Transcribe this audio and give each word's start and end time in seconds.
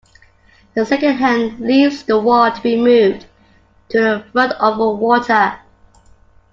The 0.73 0.83
second 0.83 1.17
hand 1.17 1.59
leaves 1.59 2.01
the 2.01 2.19
wall 2.19 2.51
to 2.51 2.61
be 2.63 2.75
moved 2.75 3.27
to 3.89 3.99
the 3.99 4.25
front 4.31 4.53
over 4.59 4.95
water. 4.95 5.59